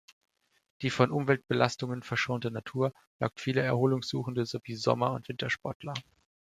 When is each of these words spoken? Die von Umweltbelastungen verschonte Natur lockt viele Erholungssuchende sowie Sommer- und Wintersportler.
Die 0.81 0.89
von 0.89 1.11
Umweltbelastungen 1.11 2.01
verschonte 2.01 2.49
Natur 2.49 2.91
lockt 3.19 3.39
viele 3.39 3.61
Erholungssuchende 3.61 4.47
sowie 4.47 4.73
Sommer- 4.73 5.11
und 5.11 5.29
Wintersportler. 5.29 5.93